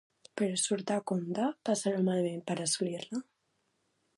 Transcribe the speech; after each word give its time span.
Però 0.39 0.53
surt 0.61 0.93
a 0.95 0.95
compte 1.11 1.45
passar-ho 1.71 2.01
malament 2.09 2.41
per 2.49 2.57
a 2.57 2.65
assolir-la? 2.67 3.21